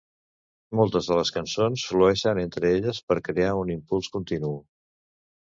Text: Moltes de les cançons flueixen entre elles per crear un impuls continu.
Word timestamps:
Moltes 0.77 1.09
de 1.11 1.17
les 1.19 1.31
cançons 1.35 1.83
flueixen 1.89 2.41
entre 2.45 2.73
elles 2.79 3.03
per 3.13 3.19
crear 3.29 3.53
un 3.67 3.71
impuls 3.77 4.11
continu. 4.19 4.53